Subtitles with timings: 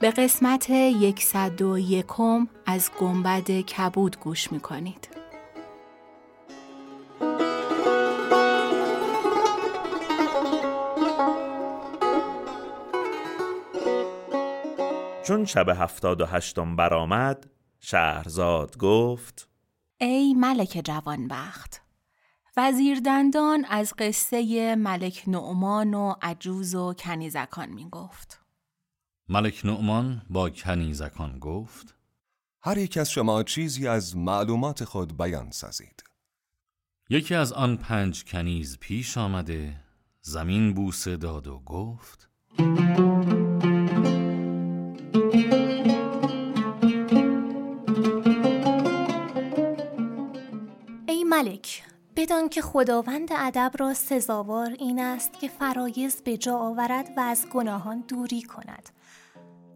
[0.00, 5.08] به قسمت یکصد و یکم از گنبد کبود گوش می‌کنید.
[15.26, 19.48] چون شب هفتاد و هشتم برآمد شهرزاد گفت
[20.00, 21.82] ای ملک جوانبخت
[22.56, 28.40] وزیر دندان از قصه ملک نعمان و عجوز و کنیزکان می گفت
[29.32, 31.94] ملک نعمان با کنیزکان گفت
[32.62, 36.02] هر یک از شما چیزی از معلومات خود بیان سازید.
[37.10, 39.76] یکی از آن پنج کنیز پیش آمده
[40.20, 42.30] زمین بوسه داد و گفت
[51.08, 51.82] ای ملک
[52.16, 57.46] بدان که خداوند ادب را سزاوار این است که فرایز به جا آورد و از
[57.52, 58.88] گناهان دوری کند.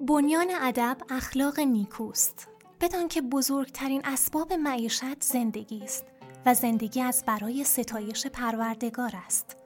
[0.00, 2.48] بنیان ادب اخلاق نیکوست.
[2.80, 6.04] بدان که بزرگترین اسباب معیشت زندگی است
[6.46, 9.56] و زندگی از برای ستایش پروردگار است.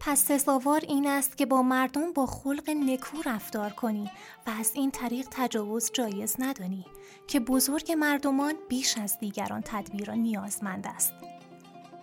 [0.00, 4.10] پس سزاوار این است که با مردم با خلق نکو رفتار کنی
[4.46, 6.86] و از این طریق تجاوز جایز ندانی
[7.26, 11.12] که بزرگ مردمان بیش از دیگران تدبیر نیازمند است.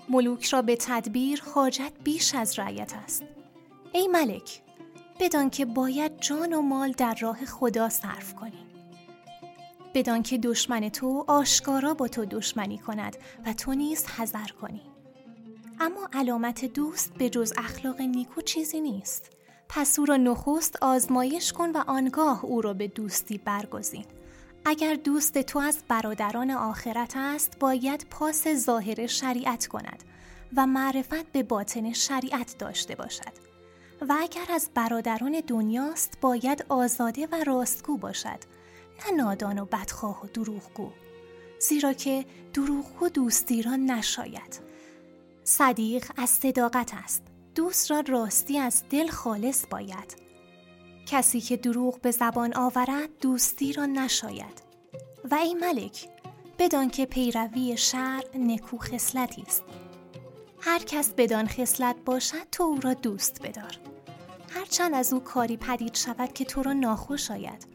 [0.09, 3.23] ملوک را به تدبیر حاجت بیش از رعیت است.
[3.93, 4.61] ای ملک
[5.19, 8.65] بدان که باید جان و مال در راه خدا صرف کنی.
[9.93, 14.81] بدان که دشمن تو آشکارا با تو دشمنی کند و تو نیز حذر کنی.
[15.79, 19.29] اما علامت دوست به جز اخلاق نیکو چیزی نیست.
[19.69, 24.05] پس او را نخست آزمایش کن و آنگاه او را به دوستی برگزین.
[24.65, 30.03] اگر دوست تو از برادران آخرت است باید پاس ظاهر شریعت کند
[30.55, 33.52] و معرفت به باطن شریعت داشته باشد.
[34.09, 38.39] و اگر از برادران دنیاست باید آزاده و راستگو باشد
[39.05, 40.91] نه نادان و بدخواه و دروغگو.
[41.59, 44.59] زیرا که دروغگو دوستی را نشاید.
[45.43, 47.23] صدیق از صداقت است.
[47.55, 50.15] دوست را راستی از دل خالص باید.
[51.05, 54.63] کسی که دروغ به زبان آورد دوستی را نشاید.
[55.31, 56.09] و ای ملک
[56.59, 59.63] بدان که پیروی شرع نکو خصلتی است.
[60.61, 63.92] هر کس بدان خصلت باشد تو او را دوست بدار.
[64.55, 67.67] هرچند از او کاری پدید شود که تو را ناخوش آید.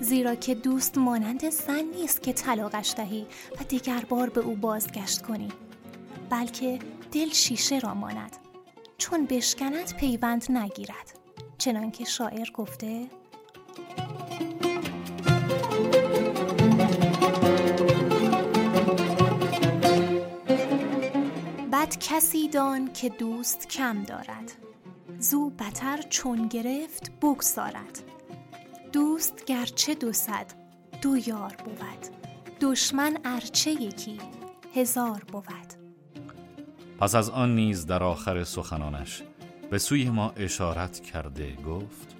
[0.00, 3.26] زیرا که دوست مانند زن نیست که طلاقش دهی
[3.60, 5.48] و دیگر بار به او بازگشت کنی.
[6.30, 6.78] بلکه
[7.12, 8.36] دل شیشه را ماند.
[8.98, 11.18] چون بشکند پیوند نگیرد.
[11.58, 13.06] چنانکه شاعر گفته
[21.72, 24.67] بد کسی دان که دوست کم دارد.
[25.20, 28.02] زو بتر چون گرفت بگذارد.
[28.92, 30.46] دوست گرچه دو صد
[31.02, 32.06] دو یار بود.
[32.60, 34.18] دشمن ارچه یکی
[34.74, 35.78] هزار بود.
[37.00, 39.22] پس از آن نیز در آخر سخنانش
[39.70, 42.16] به سوی ما اشارت کرده گفت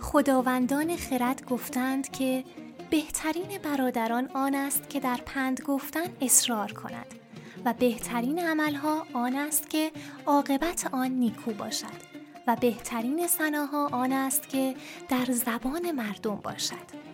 [0.00, 2.44] خداوندان خرد گفتند که
[2.90, 7.14] بهترین برادران آن است که در پند گفتن اصرار کند
[7.64, 9.92] و بهترین عملها آن است که
[10.26, 12.14] عاقبت آن نیکو باشد
[12.46, 14.74] و بهترین سناها آن است که
[15.08, 17.04] در زبان مردم باشد.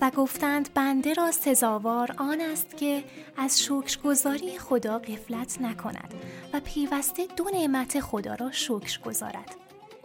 [0.00, 3.04] و گفتند بنده را سزاوار آن است که
[3.36, 6.14] از شکرگزاری خدا قفلت نکند
[6.52, 9.54] و پیوسته دو نعمت خدا را شکر گذارد.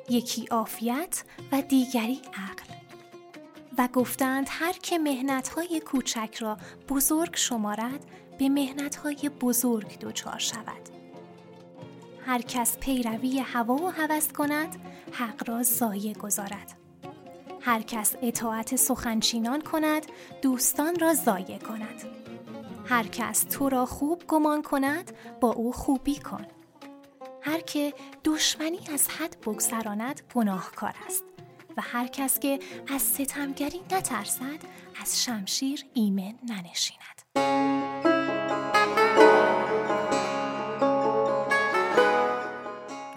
[0.09, 2.73] یکی عافیت و دیگری عقل.
[3.77, 6.57] و گفتند هر که مهنتهای کوچک را
[6.89, 8.06] بزرگ شمارد
[8.39, 10.89] به مهنتهای بزرگ دچار شود.
[12.25, 14.75] هر کس پیروی هوا و هوس کند
[15.12, 16.77] حق را ضایع گذارد.
[17.62, 20.06] هر کس اطاعت سخنچینان کند
[20.41, 22.03] دوستان را ضایع کند.
[22.86, 25.12] هر کس تو را خوب گمان کند
[25.42, 26.45] با او خوبی کن.
[27.42, 27.94] هر که
[28.24, 31.24] دشمنی از حد بگذراند گناهکار است.
[31.77, 34.59] و هر کس که از ستمگری نترسد
[35.01, 37.88] از شمشیر ایمن ننشیند.